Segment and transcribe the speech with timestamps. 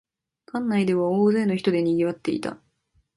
[0.47, 2.57] 館内では大勢の人でにぎわっていた